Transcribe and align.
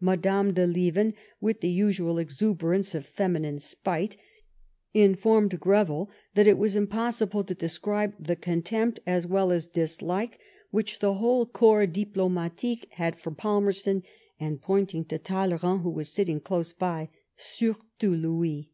Madame 0.00 0.52
de 0.52 0.66
Lieven, 0.66 1.14
with 1.40 1.60
the 1.60 1.70
usual 1.70 2.18
exuberance 2.18 2.92
of 2.92 3.06
femi 3.06 3.42
nine 3.42 3.60
spite, 3.60 4.16
informed 4.94 5.60
Greville 5.60 6.10
that 6.34 6.48
it 6.48 6.58
was 6.58 6.74
impossible 6.74 7.44
to 7.44 7.54
describe 7.54 8.14
the 8.18 8.34
contempt 8.34 8.98
as 9.06 9.28
well 9.28 9.52
as 9.52 9.68
dislike 9.68 10.40
which 10.72 10.98
the 10.98 11.14
whole 11.14 11.46
Corps 11.46 11.86
Diplomatique 11.86 12.88
had 12.94 13.14
for 13.14 13.30
Palmerston, 13.30 14.02
and, 14.40 14.60
pointing 14.60 15.04
to 15.04 15.18
Talleyrand 15.20 15.82
who 15.82 15.90
was 15.90 16.08
sitting 16.12 16.40
close 16.40 16.72
by, 16.72 17.08
surtout 17.36 17.84
ltd. 18.00 18.70